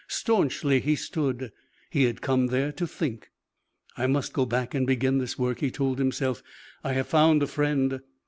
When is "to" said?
2.71-2.87